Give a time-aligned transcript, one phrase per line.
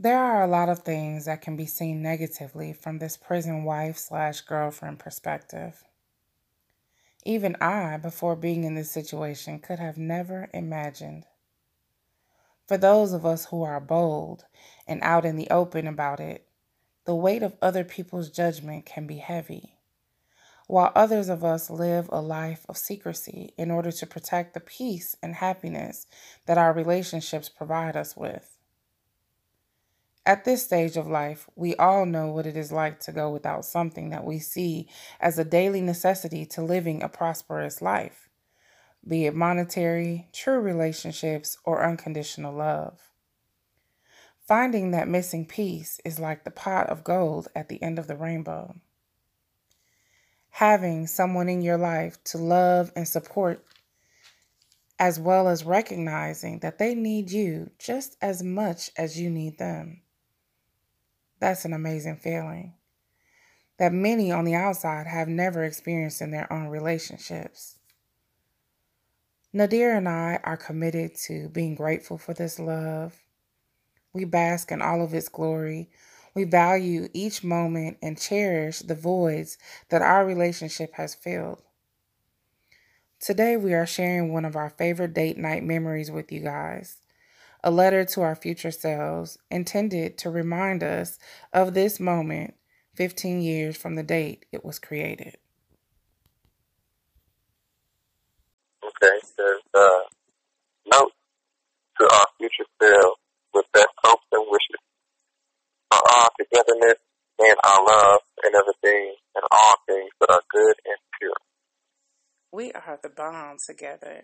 [0.00, 3.98] There are a lot of things that can be seen negatively from this prison wife
[3.98, 5.82] slash girlfriend perspective.
[7.24, 11.26] Even I, before being in this situation, could have never imagined.
[12.68, 14.44] For those of us who are bold
[14.86, 16.46] and out in the open about it,
[17.04, 19.80] the weight of other people's judgment can be heavy,
[20.68, 25.16] while others of us live a life of secrecy in order to protect the peace
[25.24, 26.06] and happiness
[26.46, 28.57] that our relationships provide us with.
[30.28, 33.64] At this stage of life, we all know what it is like to go without
[33.64, 34.86] something that we see
[35.20, 38.28] as a daily necessity to living a prosperous life,
[39.08, 43.00] be it monetary, true relationships, or unconditional love.
[44.46, 48.14] Finding that missing piece is like the pot of gold at the end of the
[48.14, 48.76] rainbow.
[50.50, 53.64] Having someone in your life to love and support,
[54.98, 60.02] as well as recognizing that they need you just as much as you need them.
[61.40, 62.74] That's an amazing feeling
[63.78, 67.76] that many on the outside have never experienced in their own relationships.
[69.52, 73.16] Nadir and I are committed to being grateful for this love.
[74.12, 75.90] We bask in all of its glory.
[76.34, 81.62] We value each moment and cherish the voids that our relationship has filled.
[83.20, 86.98] Today, we are sharing one of our favorite date night memories with you guys
[87.62, 91.18] a letter to our future selves intended to remind us
[91.52, 92.54] of this moment
[92.94, 95.36] 15 years from the date it was created.
[98.84, 100.00] Okay, there's a uh,
[100.92, 101.12] note
[101.98, 103.20] to our future selves
[103.52, 104.80] with best hopes and wishes
[105.90, 106.98] for our togetherness
[107.40, 111.32] and our love and everything and all things that are good and pure.
[112.52, 114.22] We are the bond together.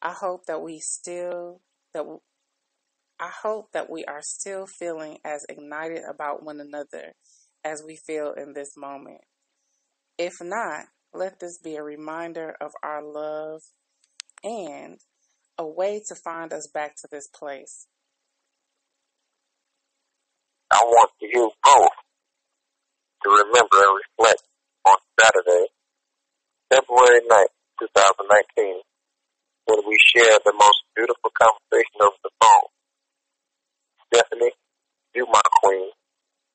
[0.00, 1.60] I hope that we still that I
[3.42, 7.14] hope that we are still feeling as ignited about one another
[7.64, 9.20] as we feel in this moment.
[10.18, 13.62] If not, let this be a reminder of our love
[14.44, 14.98] and
[15.58, 17.86] a way to find us back to this place.
[20.70, 21.90] I want you both
[23.24, 24.42] to remember and reflect
[24.86, 25.66] on Saturday,
[26.70, 28.80] February 9th, 2019,
[29.66, 32.68] when we shared the most beautiful conversation over the phone.
[34.12, 34.52] Stephanie,
[35.14, 35.88] you my queen.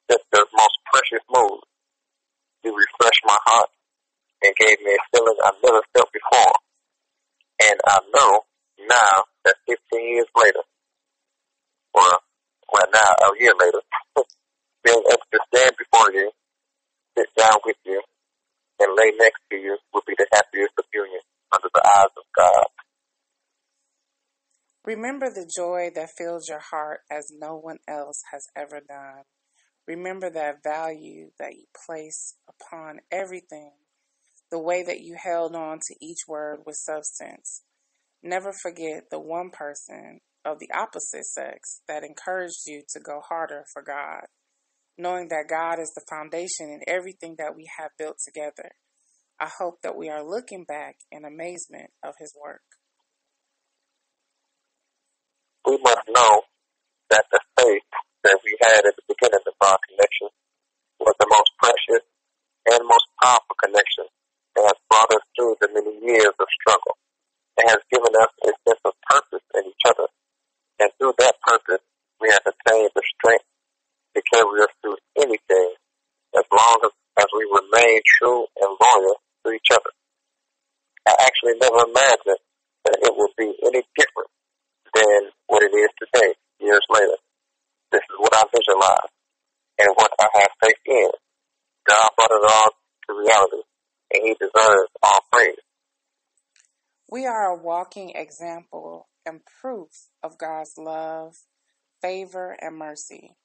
[0.08, 1.60] That's the most precious mood.
[2.64, 3.70] You refreshed my heart
[4.44, 6.54] and gave me a feeling I never felt before.
[7.66, 8.42] And I know
[8.88, 10.62] now that 15 years later,
[11.96, 12.20] well,
[12.72, 13.82] well now a year later,
[14.84, 16.30] being able to stand before you,
[17.18, 18.02] sit down with you,
[18.80, 22.26] and lay next to you will be the happiest of unions under the eyes of
[22.38, 22.68] God.
[24.88, 29.24] Remember the joy that fills your heart as no one else has ever done.
[29.86, 33.74] Remember that value that you place upon everything,
[34.50, 37.64] the way that you held on to each word with substance.
[38.24, 43.66] Never forget the one person of the opposite sex that encouraged you to go harder
[43.74, 44.28] for God,
[44.98, 48.72] knowing that God is the foundation in everything that we have built together.
[49.38, 52.62] I hope that we are looking back in amazement of His work
[55.68, 56.48] we must know
[57.12, 57.84] that the faith
[58.24, 60.32] that we had at the beginning of our connection
[61.04, 62.08] was the most precious
[62.72, 64.08] and most powerful connection
[64.56, 66.96] that has brought us through the many years of struggle
[67.60, 70.08] and has given us a sense of purpose in each other.
[70.80, 71.84] And through that purpose,
[72.24, 73.48] we have attained the strength
[74.16, 75.70] to carry us through anything
[76.32, 79.92] as long as, as we remain true and loyal to each other.
[81.04, 82.42] I actually never imagined
[82.88, 84.32] that it would be any different
[84.96, 87.18] than what it is today, years later.
[87.92, 89.10] This is what I visualize
[89.80, 91.10] and what I have faith in.
[91.88, 93.64] God brought it all to reality,
[94.14, 95.56] and He deserves all praise.
[97.10, 99.90] We are a walking example and proof
[100.22, 101.38] of God's love,
[102.02, 103.36] favor, and mercy.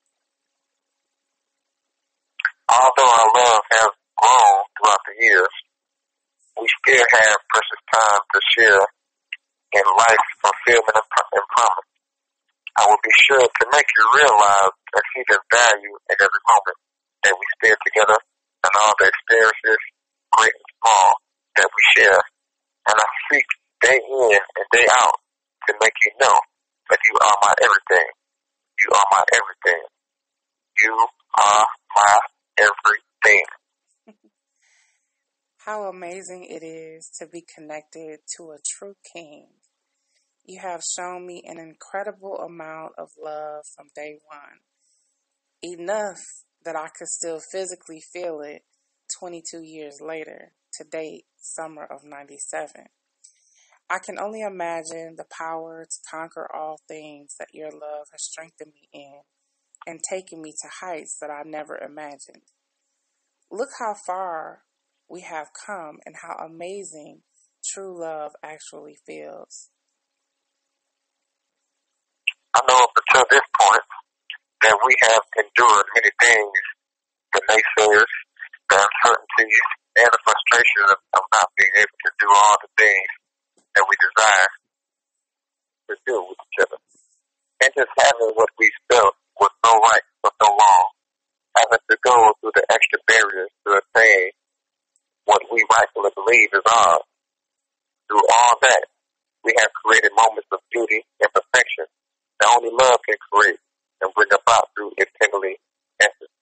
[2.69, 5.55] Although our love has grown throughout the years,
[6.61, 8.87] we still have precious time to share
[9.73, 11.92] in life, fulfillment, and promise.
[12.79, 16.79] I will be sure to make you realize and see the value in every moment
[17.25, 19.81] that we spend together and all the experiences,
[20.33, 21.11] great and small,
[21.57, 22.21] that we share.
[22.89, 23.47] And I seek
[23.85, 25.19] day in and day out
[25.69, 26.39] to make you know
[26.89, 28.09] that you are my everything.
[28.81, 29.83] You are my everything.
[30.83, 30.93] You
[31.37, 32.19] are my
[32.59, 33.45] everything.
[35.59, 39.47] How amazing it is to be connected to a true king.
[40.44, 44.61] You have shown me an incredible amount of love from day one,
[45.62, 46.21] enough
[46.65, 48.62] that I could still physically feel it
[49.21, 52.87] 22 years later, to date, summer of 97.
[53.89, 58.73] I can only imagine the power to conquer all things that your love has strengthened
[58.75, 59.21] me in
[59.87, 62.43] and taken me to heights that I never imagined.
[63.50, 64.62] Look how far
[65.09, 67.21] we have come and how amazing
[67.65, 69.69] true love actually feels.
[72.55, 73.82] I know up until this point
[74.62, 76.58] that we have endured many things,
[77.32, 78.14] the naysayers,
[78.70, 79.67] the uncertainties,
[79.99, 83.11] and the frustration of, of not being able to do all the things
[83.76, 84.50] that we desire
[85.90, 86.81] to do with each other.
[87.62, 90.87] And just having what we felt was so right for so long,
[91.56, 94.34] having to go through the extra barriers to attain
[95.25, 97.06] what we rightfully believe is ours.
[98.11, 98.84] Through all that,
[99.44, 101.87] we have created moments of beauty and perfection
[102.40, 103.61] that only love can create
[104.03, 105.57] and bring about through its heavenly
[106.03, 106.35] essence.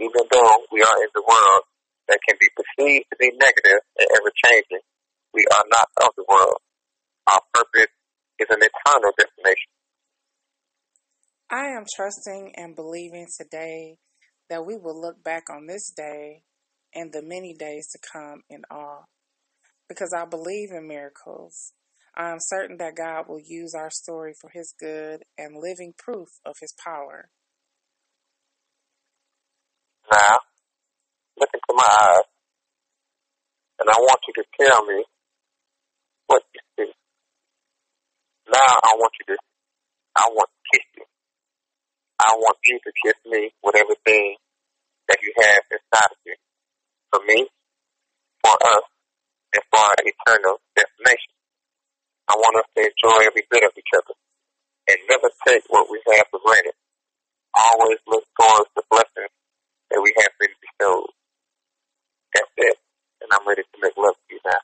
[0.00, 1.62] Even though we are in the world
[2.08, 4.84] that can be perceived to be negative and ever changing,
[5.32, 6.58] we are not of the world.
[7.28, 7.92] Our purpose
[8.40, 9.70] is an eternal destination.
[11.50, 13.96] I am trusting and believing today
[14.48, 16.42] that we will look back on this day
[16.94, 19.04] and the many days to come in awe.
[19.88, 21.72] Because I believe in miracles.
[22.16, 26.28] I am certain that God will use our story for His good and living proof
[26.44, 27.30] of His power.
[30.10, 30.38] Now,
[31.38, 32.26] look into my eyes,
[33.78, 35.04] and I want you to tell me
[36.26, 36.92] what you see.
[38.50, 39.40] Now I want you to,
[40.16, 41.04] I want to kiss you.
[42.20, 44.36] I want you to kiss me with everything
[45.08, 46.34] that you have inside of you.
[47.12, 47.46] For me,
[48.42, 48.82] for us,
[49.54, 51.39] and for our eternal destination.
[52.30, 54.14] I want us to enjoy every bit of each other
[54.86, 56.78] and never take what we have for granted.
[57.58, 59.34] Always look towards the blessings
[59.90, 61.10] that we have been bestowed.
[62.30, 62.78] That's it.
[63.20, 64.62] And I'm ready to make love to you now.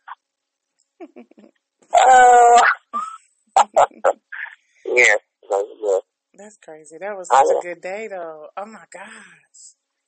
[2.06, 2.62] uh,
[4.86, 5.18] yeah,
[5.50, 5.98] yeah.
[6.36, 6.98] That's crazy.
[7.00, 8.48] That was such a good day, though.
[8.56, 9.60] Oh my gosh.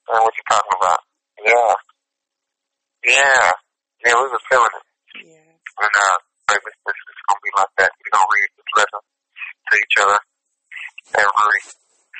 [0.06, 1.00] Uh, what you talking about?
[1.40, 1.74] Yeah.
[3.04, 3.52] Yeah.
[4.04, 4.86] Yeah, we were feeling it.
[5.24, 5.52] Yeah.
[5.80, 6.18] And, uh,
[6.52, 7.90] baby, this is going to be like that.
[7.96, 10.20] We're going to read this letter to each other
[11.16, 11.60] every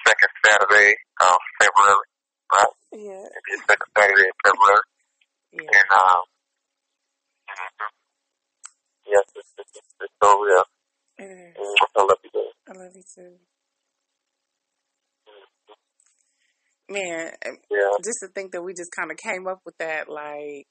[0.08, 0.90] second Saturday
[1.20, 2.08] of February,
[2.49, 2.75] right?
[2.97, 3.25] Yeah.
[3.28, 4.85] Every second Saturday in February.
[5.58, 5.78] Yeah.
[5.78, 6.22] And, um,
[7.50, 7.90] mm-hmm.
[9.06, 10.64] yes, it's, it's, it's, it's so real.
[11.19, 11.55] And
[11.96, 12.52] I love you, baby.
[12.69, 13.34] I love you too.
[16.90, 17.32] Man,
[17.70, 17.90] Yeah.
[18.05, 20.66] just to think that we just kind of came up with that, like,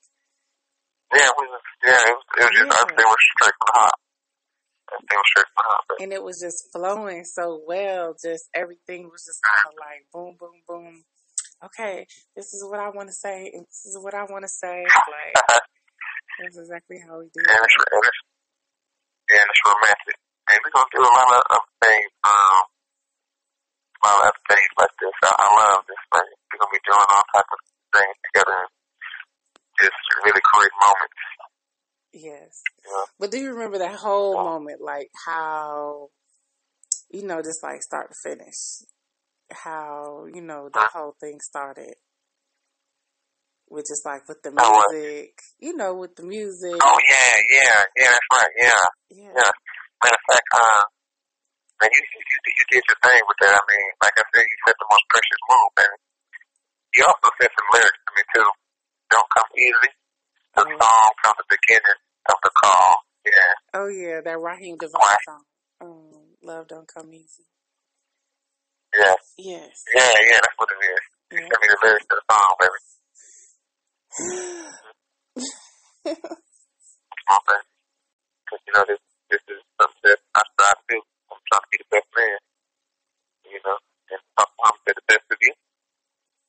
[1.13, 2.81] Yeah, we was, yeah, it was, it was just, Yeah.
[2.81, 3.99] everything was straight from the heart.
[4.87, 6.03] Everything was straight from the baby.
[6.03, 8.15] and it was just flowing so well.
[8.23, 11.03] Just everything was just kind of like boom, boom, boom.
[11.63, 12.05] Okay,
[12.35, 14.85] this is what I want to say, and this is what I want to say.
[14.85, 15.33] Like,
[16.37, 18.21] that's exactly how we do and it's, and it's,
[19.33, 20.17] and it's romantic.
[20.47, 22.61] And we're gonna do a lot of other things, um,
[23.89, 25.17] a lot of other things like this.
[25.25, 26.29] I, I love this thing.
[26.53, 27.59] We're gonna be doing all types of
[27.91, 28.59] things together
[29.79, 31.21] just really create moments.
[32.13, 32.61] Yes.
[32.85, 33.05] Know?
[33.19, 36.09] But do you remember that whole moment, like how,
[37.09, 38.81] you know, just like start to finish,
[39.51, 41.95] how you know the whole thing started
[43.69, 46.79] with just like with the Oh, music, you know, with the music.
[46.83, 48.11] Oh yeah, yeah, yeah.
[48.11, 48.53] That's right.
[48.57, 49.33] Yeah, Yeah.
[49.35, 49.51] yeah.
[50.03, 50.83] Matter of fact, uh,
[51.81, 53.55] man, you you you, you did your thing with that.
[53.59, 55.95] I mean, like I said, you said the most precious move, and
[56.95, 58.49] you also said some lyrics to me too.
[59.11, 59.91] Don't come easy.
[60.55, 60.77] The Oh.
[60.81, 61.99] song from the beginning
[62.29, 62.95] of the call.
[63.25, 63.53] Yeah.
[63.73, 65.25] Oh yeah, that Raheem DeVaughn Right.
[65.25, 65.43] song.
[65.81, 67.45] Um, Love don't come easy.
[68.95, 69.15] Yeah.
[69.37, 69.83] Yes.
[69.93, 71.03] Yeah, yeah, that's what it is.
[71.31, 71.47] You Yeah.
[71.51, 72.79] sent me the lyrics to the song, baby.
[77.27, 77.59] Okay.
[78.47, 80.97] Because, you know, this, this is something that I strive to do.
[81.27, 82.39] I'm trying to be the best man.
[83.51, 83.77] You know,
[84.11, 85.53] and some I'm the best of you.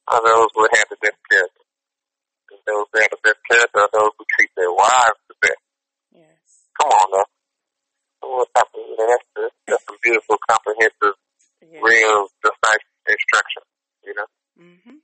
[0.09, 1.65] Are those who have the best character.
[2.55, 5.63] And those who have the best character are those who treat their wives the best.
[6.15, 6.39] yes.
[6.79, 7.27] Come on now.
[8.23, 11.19] What type of, you know, that's, the, that's some beautiful, comprehensive,
[11.59, 11.83] Yes.
[11.83, 13.63] real, precise instruction.
[14.07, 14.29] You know?
[14.63, 14.97] Mhm.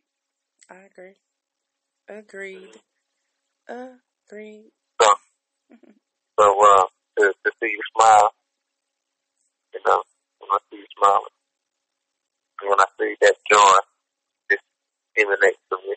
[0.70, 1.18] I agree.
[2.08, 2.78] Agreed.
[3.66, 4.70] Agreed.
[5.00, 5.08] So,
[6.40, 6.84] so uh,
[7.18, 8.30] to, to see you smile,
[9.72, 10.02] you know,
[10.38, 11.34] when I see you smiling,
[12.60, 13.76] and when I see that joy
[14.50, 14.62] just
[15.28, 15.96] you,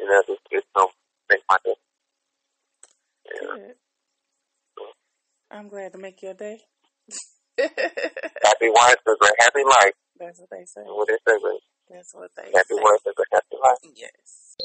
[0.00, 0.88] you know, it's, it's gonna
[1.30, 1.74] make my day.
[3.26, 3.48] Yeah.
[3.56, 3.74] Good.
[5.50, 6.60] I'm glad to make your day.
[7.58, 9.92] Happy wife is a happy life.
[10.18, 10.80] That's what they say.
[10.84, 11.58] What they say.
[11.90, 12.82] That's what they Happy say.
[12.82, 13.92] wife is a happy life.
[13.94, 14.56] Yes.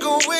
[0.00, 0.37] Single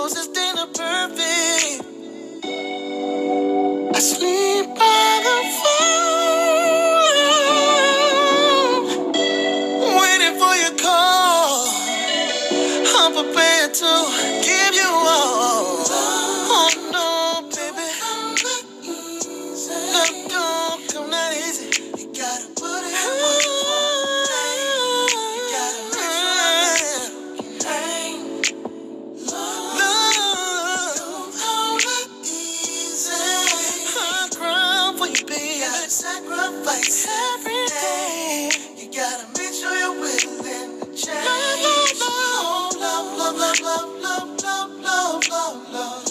[0.00, 0.39] closest
[45.30, 46.09] love.